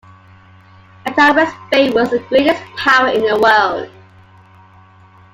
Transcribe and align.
a 1.05 1.11
time 1.13 1.35
when 1.35 1.45
Spain 1.67 1.93
was 1.93 2.09
the 2.09 2.17
greatest 2.27 2.59
power 2.75 3.09
in 3.09 3.21
the 3.21 3.39
world 3.39 3.87